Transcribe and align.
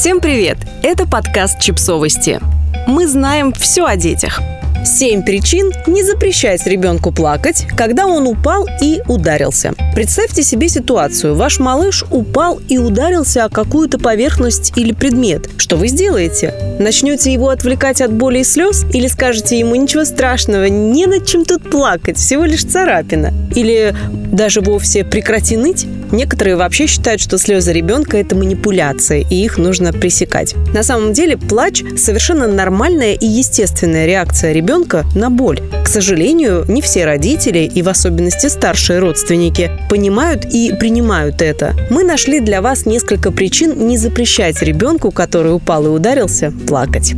Всем 0.00 0.22
привет! 0.22 0.56
Это 0.82 1.06
подкаст 1.06 1.60
«Чипсовости». 1.60 2.40
Мы 2.86 3.06
знаем 3.06 3.52
все 3.52 3.84
о 3.84 3.96
детях– 3.96 4.40
Семь 4.84 5.22
причин 5.22 5.72
не 5.86 6.02
запрещать 6.02 6.66
ребенку 6.66 7.12
плакать, 7.12 7.66
когда 7.76 8.06
он 8.06 8.26
упал 8.26 8.66
и 8.80 9.02
ударился. 9.08 9.74
Представьте 9.94 10.42
себе 10.42 10.68
ситуацию. 10.68 11.34
Ваш 11.34 11.58
малыш 11.58 12.04
упал 12.10 12.60
и 12.68 12.78
ударился 12.78 13.44
о 13.44 13.50
какую-то 13.50 13.98
поверхность 13.98 14.72
или 14.76 14.92
предмет. 14.92 15.50
Что 15.58 15.76
вы 15.76 15.88
сделаете? 15.88 16.54
Начнете 16.78 17.30
его 17.30 17.50
отвлекать 17.50 18.00
от 18.00 18.12
боли 18.12 18.38
и 18.38 18.44
слез? 18.44 18.84
Или 18.94 19.06
скажете 19.06 19.58
ему 19.58 19.74
ничего 19.74 20.04
страшного, 20.04 20.64
не 20.64 21.06
над 21.06 21.26
чем 21.26 21.44
тут 21.44 21.70
плакать, 21.70 22.16
всего 22.16 22.44
лишь 22.44 22.64
царапина? 22.64 23.34
Или 23.54 23.94
даже 24.32 24.62
вовсе 24.62 25.04
прекрати 25.04 25.58
ныть? 25.58 25.86
Некоторые 26.12 26.56
вообще 26.56 26.86
считают, 26.86 27.20
что 27.20 27.38
слезы 27.38 27.72
ребенка– 27.72 28.16
это 28.18 28.34
манипуляция, 28.34 29.24
и 29.28 29.34
их 29.34 29.58
нужно 29.58 29.92
пресекать. 29.92 30.54
На 30.74 30.82
самом 30.82 31.12
деле 31.12 31.36
плач– 31.36 31.82
совершенно 31.96 32.46
нормальная 32.46 33.14
и 33.14 33.26
естественная 33.26 34.06
реакция 34.06 34.52
ребенка 34.52 35.04
на 35.14 35.30
боль. 35.30 35.60
К 35.84 35.88
сожалению, 35.88 36.64
не 36.68 36.82
все 36.82 37.04
родители, 37.04 37.70
и 37.72 37.82
в 37.82 37.88
особенности 37.88 38.46
старшие 38.48 38.98
родственники, 38.98 39.70
понимают 39.88 40.44
и 40.44 40.72
принимают 40.78 41.42
это. 41.42 41.74
Мы 41.90 42.04
нашли 42.04 42.40
для 42.40 42.62
вас 42.62 42.86
несколько 42.86 43.30
причин 43.32 43.86
не 43.86 43.96
запрещать 43.96 44.62
ребенку, 44.62 45.10
который 45.10 45.54
упал 45.54 45.86
и 45.86 45.88
ударился, 45.88 46.52
плакать. 46.66 47.14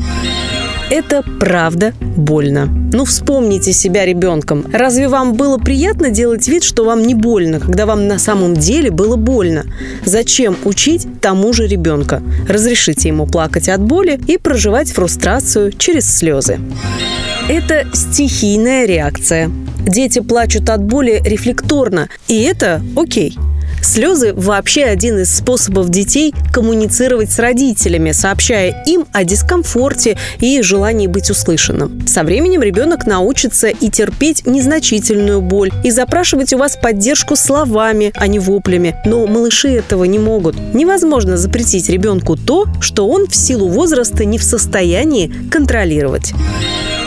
Это 0.90 1.22
правда 1.40 1.94
больно. 2.00 2.66
Ну, 2.92 3.04
вспомните 3.04 3.72
себя 3.72 4.04
ребенком. 4.04 4.66
Разве 4.72 5.08
вам 5.08 5.34
было 5.34 5.58
приятно 5.58 6.10
делать 6.10 6.46
вид, 6.48 6.64
что 6.64 6.84
вам 6.84 7.02
не 7.02 7.14
больно, 7.14 7.60
когда 7.60 7.86
вам 7.86 8.06
на 8.06 8.18
самом 8.18 8.54
деле 8.54 8.90
было 8.90 9.16
больно? 9.16 9.64
Зачем 10.04 10.56
учить 10.64 11.06
тому 11.20 11.52
же 11.52 11.66
ребенка? 11.66 12.22
Разрешите 12.48 13.08
ему 13.08 13.26
плакать 13.26 13.68
от 13.68 13.80
боли 13.80 14.20
и 14.26 14.36
проживать 14.36 14.92
фрустрацию 14.92 15.72
через 15.72 16.14
слезы. 16.14 16.58
Это 17.48 17.86
стихийная 17.92 18.86
реакция. 18.86 19.50
Дети 19.86 20.20
плачут 20.20 20.70
от 20.70 20.82
боли 20.84 21.20
рефлекторно, 21.24 22.08
и 22.28 22.42
это 22.42 22.82
окей. 22.96 23.36
Слезы 23.82 24.32
вообще 24.32 24.84
один 24.84 25.18
из 25.18 25.36
способов 25.36 25.90
детей 25.90 26.32
коммуницировать 26.52 27.32
с 27.32 27.38
родителями, 27.38 28.12
сообщая 28.12 28.82
им 28.86 29.06
о 29.12 29.24
дискомфорте 29.24 30.16
и 30.38 30.62
желании 30.62 31.08
быть 31.08 31.30
услышанным. 31.30 32.06
Со 32.06 32.22
временем 32.22 32.62
ребенок 32.62 33.06
научится 33.06 33.68
и 33.68 33.90
терпеть 33.90 34.46
незначительную 34.46 35.40
боль, 35.40 35.72
и 35.82 35.90
запрашивать 35.90 36.52
у 36.52 36.58
вас 36.58 36.76
поддержку 36.76 37.34
словами, 37.34 38.12
а 38.14 38.28
не 38.28 38.38
воплями. 38.38 38.96
Но 39.04 39.26
малыши 39.26 39.70
этого 39.70 40.04
не 40.04 40.20
могут. 40.20 40.56
Невозможно 40.72 41.36
запретить 41.36 41.88
ребенку 41.88 42.36
то, 42.36 42.66
что 42.80 43.08
он 43.08 43.26
в 43.26 43.34
силу 43.34 43.68
возраста 43.68 44.24
не 44.24 44.38
в 44.38 44.44
состоянии 44.44 45.32
контролировать. 45.50 46.32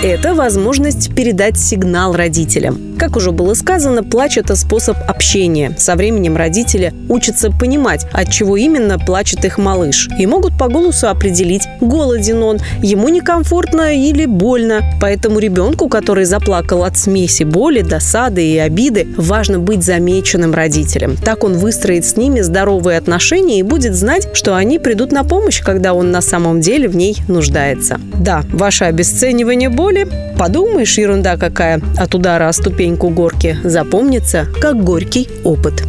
Это 0.04 0.36
возможность 0.36 1.16
передать 1.16 1.58
сигнал 1.58 2.14
родителям. 2.14 2.95
Как 2.98 3.18
уже 3.18 3.32
было 3.32 3.54
сказано, 3.54 4.04
плач– 4.04 4.38
это 4.40 4.56
способ 4.56 4.98
общения. 5.08 5.76
Со 5.78 5.96
временем 5.96 6.38
родители 6.38 6.94
учатся 7.10 7.52
понимать, 7.52 8.08
от 8.12 8.32
чего 8.32 8.56
именно 8.56 8.98
плачет 8.98 9.44
их 9.44 9.58
малыш. 9.58 10.10
И 10.18 10.26
могут 10.26 10.58
по 10.58 10.68
голосу 10.68 11.08
определить, 11.08 11.64
голоден 11.82 12.42
он, 12.42 12.60
ему 12.82 13.10
некомфортно 13.10 13.94
или 13.96 14.26
больно. 14.26 14.82
Поэтому 15.02 15.40
ребенку, 15.40 15.90
который 15.90 16.26
заплакал 16.26 16.84
от 16.84 16.98
смеси 16.98 17.44
боли, 17.44 17.82
досады 17.82 18.46
и 18.46 18.58
обиды, 18.58 19.08
важно 19.18 19.60
быть 19.60 19.84
замеченным 19.84 20.54
родителем. 20.54 21.18
Так 21.18 21.44
он 21.44 21.58
выстроит 21.58 22.06
с 22.06 22.16
ними 22.16 22.42
здоровые 22.42 22.98
отношения 22.98 23.60
и 23.60 23.64
будет 23.64 23.94
знать, 23.94 24.30
что 24.34 24.56
они 24.56 24.80
придут 24.80 25.12
на 25.12 25.24
помощь, 25.24 25.62
когда 25.62 25.94
он 25.94 26.12
на 26.12 26.22
самом 26.22 26.62
деле 26.62 26.88
в 26.88 26.96
ней 26.96 27.18
нуждается. 27.28 28.00
Да, 28.20 28.44
ваше 28.54 28.86
обесценивание 28.86 29.70
боли, 29.70 30.08
подумаешь, 30.38 30.98
ерунда 30.98 31.38
какая, 31.38 31.82
от 31.98 32.16
удара 32.16 32.48
о 32.48 32.54
ступень 32.54 32.85
ступеньку 32.86 33.10
горки 33.10 33.58
запомнится 33.64 34.48
как 34.62 34.84
горький 34.84 35.28
опыт. 35.44 35.84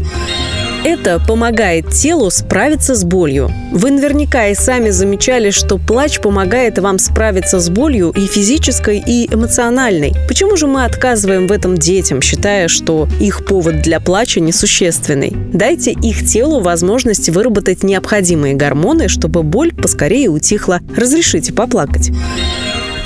Это 0.82 1.20
помогает 1.20 1.90
телу 1.90 2.30
справиться 2.30 2.94
с 2.94 3.04
болью. 3.04 3.50
Вы 3.72 3.90
наверняка 3.90 4.46
и 4.46 4.54
сами 4.54 4.88
замечали, 4.88 5.50
что 5.50 5.76
плач 5.76 6.20
помогает 6.20 6.78
вам 6.78 6.98
справиться 6.98 7.60
с 7.60 7.68
болью 7.68 8.12
и 8.16 8.20
физической, 8.26 9.02
и 9.04 9.26
эмоциональной. 9.30 10.14
Почему 10.26 10.56
же 10.56 10.68
мы 10.68 10.84
отказываем 10.84 11.48
в 11.48 11.52
этом 11.52 11.76
детям, 11.76 12.22
считая, 12.22 12.68
что 12.68 13.08
их 13.20 13.44
повод 13.44 13.82
для 13.82 14.00
плача 14.00 14.40
несущественный? 14.40 15.36
Дайте 15.52 15.90
их 15.90 16.24
телу 16.24 16.60
возможность 16.60 17.28
выработать 17.28 17.82
необходимые 17.82 18.54
гормоны, 18.54 19.08
чтобы 19.08 19.42
боль 19.42 19.74
поскорее 19.74 20.28
утихла. 20.30 20.80
Разрешите 20.96 21.52
поплакать. 21.52 22.10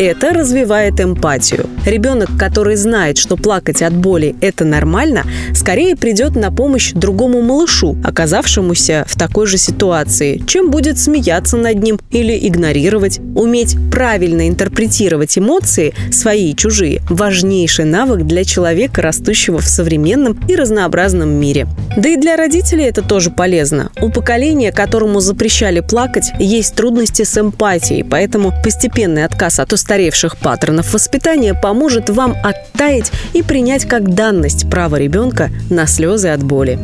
Это 0.02 0.32
развивает 0.32 0.98
эмпатию. 0.98 1.68
Ребенок, 1.84 2.30
который 2.38 2.76
знает, 2.76 3.18
что 3.18 3.36
плакать 3.36 3.82
от 3.82 3.94
боли– 3.94 4.34
это 4.40 4.64
нормально, 4.64 5.24
скорее 5.54 5.94
придет 5.94 6.36
на 6.36 6.50
помощь 6.50 6.92
другому 6.92 7.42
малышу, 7.42 7.98
оказавшемуся 8.02 9.04
в 9.06 9.18
такой 9.18 9.46
же 9.46 9.58
ситуации, 9.58 10.42
чем 10.46 10.70
будет 10.70 10.98
смеяться 10.98 11.58
над 11.58 11.82
ним 11.82 12.00
или 12.12 12.48
игнорировать. 12.48 13.20
Уметь 13.34 13.76
правильно 13.92 14.48
интерпретировать 14.48 15.36
эмоции, 15.36 15.92
свои 16.10 16.52
и 16.52 16.56
чужие– 16.56 17.02
важнейший 17.10 17.84
навык 17.84 18.22
для 18.22 18.44
человека, 18.44 19.02
растущего 19.02 19.58
в 19.58 19.66
современном 19.66 20.40
и 20.48 20.56
разнообразном 20.56 21.28
мире. 21.28 21.66
Да 21.98 22.08
и 22.08 22.16
для 22.16 22.36
родителей 22.36 22.84
это 22.84 23.02
тоже 23.02 23.30
полезно. 23.30 23.90
У 24.00 24.10
поколения, 24.10 24.72
которому 24.72 25.20
запрещали 25.20 25.80
плакать, 25.80 26.30
есть 26.38 26.74
трудности 26.74 27.24
с 27.24 27.36
эмпатией, 27.36 28.02
поэтому 28.02 28.54
постепенный 28.64 29.26
отказ 29.26 29.60
от 29.60 29.74
устойчивости 29.74 29.89
устаревших 29.90 30.36
паттернов 30.36 30.92
воспитания 30.92 31.52
поможет 31.52 32.10
вам 32.10 32.36
оттаять 32.44 33.10
и 33.32 33.42
принять 33.42 33.86
как 33.86 34.14
данность 34.14 34.70
право 34.70 34.94
ребенка 34.94 35.50
на 35.68 35.88
слезы 35.88 36.28
от 36.28 36.44
боли. 36.44 36.78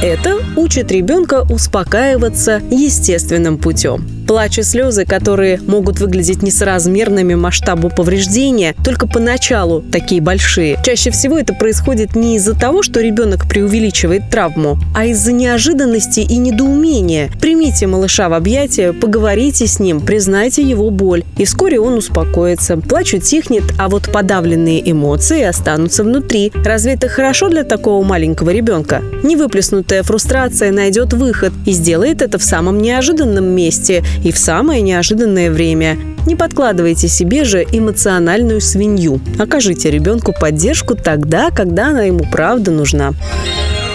Это 0.00 0.38
учит 0.54 0.92
ребенка 0.92 1.44
успокаиваться 1.50 2.62
естественным 2.70 3.58
путем. 3.58 4.15
Плач 4.26 4.58
и 4.58 4.62
слезы, 4.62 5.04
которые 5.04 5.60
могут 5.66 6.00
выглядеть 6.00 6.42
несоразмерными 6.42 7.34
масштабу 7.34 7.90
повреждения, 7.90 8.74
только 8.84 9.06
поначалу 9.06 9.82
такие 9.92 10.20
большие. 10.20 10.78
Чаще 10.84 11.10
всего 11.10 11.38
это 11.38 11.54
происходит 11.54 12.16
не 12.16 12.36
из-за 12.36 12.54
того, 12.54 12.82
что 12.82 13.00
ребенок 13.00 13.48
преувеличивает 13.48 14.28
травму, 14.28 14.78
а 14.94 15.06
из-за 15.06 15.32
неожиданности 15.32 16.20
и 16.20 16.38
недоумения. 16.38 17.30
Примите 17.40 17.86
малыша 17.86 18.28
в 18.28 18.32
объятия, 18.32 18.92
поговорите 18.92 19.68
с 19.68 19.78
ним, 19.78 20.00
признайте 20.00 20.62
его 20.62 20.90
боль, 20.90 21.22
и 21.38 21.44
вскоре 21.44 21.78
он 21.78 21.94
успокоится. 21.94 22.76
Плач 22.78 23.14
утихнет, 23.14 23.64
а 23.78 23.88
вот 23.88 24.10
подавленные 24.10 24.90
эмоции 24.90 25.42
останутся 25.42 26.02
внутри. 26.02 26.52
Разве 26.64 26.94
это 26.94 27.08
хорошо 27.08 27.48
для 27.48 27.62
такого 27.62 28.04
маленького 28.04 28.50
ребенка? 28.50 29.02
Невыплеснутая 29.22 30.02
фрустрация 30.02 30.72
найдет 30.72 31.12
выход 31.12 31.52
и 31.64 31.70
сделает 31.70 32.22
это 32.22 32.38
в 32.38 32.42
самом 32.42 32.78
неожиданном 32.78 33.44
месте 33.44 34.02
и 34.24 34.32
в 34.32 34.38
самое 34.38 34.82
неожиданное 34.82 35.50
время. 35.50 35.96
Не 36.26 36.36
подкладывайте 36.36 37.08
себе 37.08 37.44
же 37.44 37.62
эмоциональную 37.62 38.60
свинью. 38.60 39.20
Окажите 39.38 39.90
ребенку 39.90 40.32
поддержку 40.32 40.94
тогда, 40.94 41.50
когда 41.50 41.88
она 41.88 42.02
ему 42.02 42.24
правда 42.30 42.70
нужна. 42.70 43.12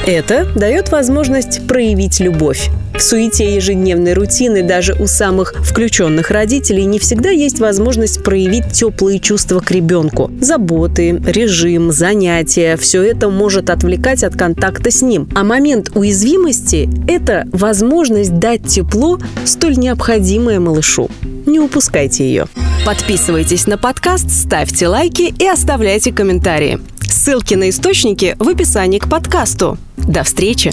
Это 0.05 0.47
дает 0.55 0.91
возможность 0.91 1.67
проявить 1.67 2.19
любовь. 2.19 2.69
В 3.01 3.03
суете 3.03 3.55
ежедневной 3.55 4.13
рутины 4.13 4.61
даже 4.61 4.93
у 4.93 5.07
самых 5.07 5.55
включенных 5.65 6.29
родителей 6.29 6.85
не 6.85 6.99
всегда 6.99 7.31
есть 7.31 7.59
возможность 7.59 8.23
проявить 8.23 8.71
теплые 8.73 9.19
чувства 9.19 9.59
к 9.59 9.71
ребенку. 9.71 10.29
Заботы, 10.39 11.19
режим, 11.25 11.91
занятия– 11.91 12.77
все 12.77 13.01
это 13.01 13.29
может 13.29 13.71
отвлекать 13.71 14.23
от 14.23 14.35
контакта 14.35 14.91
с 14.91 15.01
ним. 15.01 15.27
А 15.33 15.43
момент 15.43 15.89
уязвимости– 15.95 16.87
это 17.07 17.47
возможность 17.51 18.37
дать 18.37 18.67
тепло, 18.67 19.17
столь 19.45 19.77
необходимое 19.77 20.59
малышу. 20.59 21.09
Не 21.47 21.59
упускайте 21.59 22.23
ее. 22.23 22.45
Подписывайтесь 22.85 23.65
на 23.65 23.79
подкаст, 23.79 24.29
ставьте 24.29 24.87
лайки 24.87 25.33
и 25.39 25.47
оставляйте 25.47 26.13
комментарии. 26.13 26.79
Ссылки 27.01 27.55
на 27.55 27.71
источники 27.71 28.35
в 28.37 28.47
описании 28.47 28.99
к 28.99 29.09
подкасту. 29.09 29.79
До 29.97 30.21
встречи! 30.21 30.71